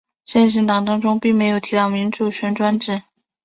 [0.25, 3.03] 现行党章中并没有提到民主集权制。